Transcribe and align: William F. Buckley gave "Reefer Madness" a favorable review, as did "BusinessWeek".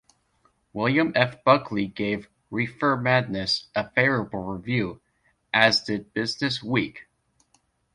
William 0.73 1.11
F. 1.13 1.43
Buckley 1.43 1.85
gave 1.85 2.27
"Reefer 2.49 2.97
Madness" 2.97 3.67
a 3.75 3.91
favorable 3.91 4.39
review, 4.43 4.99
as 5.53 5.79
did 5.81 6.11
"BusinessWeek". 6.15 6.95